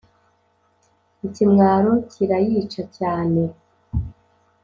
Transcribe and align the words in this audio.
»ikimwaro 1.27 1.91
kirayica 2.11 2.83
cyane 2.97 3.41